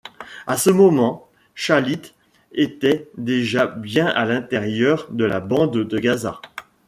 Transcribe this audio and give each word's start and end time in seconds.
À 0.47 0.57
ce 0.57 0.71
moment, 0.71 1.29
Shalit 1.53 2.15
était 2.53 3.07
déjà 3.19 3.67
bien 3.67 4.07
à 4.07 4.25
l'intérieur 4.25 5.05
de 5.11 5.25
la 5.25 5.39
bande 5.41 5.77
de 5.77 5.99
Gaza. 5.99 6.41